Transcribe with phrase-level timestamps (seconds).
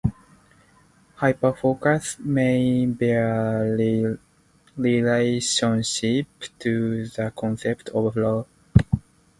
[1.17, 4.17] Hyperfocus may bear a
[4.75, 6.25] relationship
[6.57, 8.47] to the concept of flow.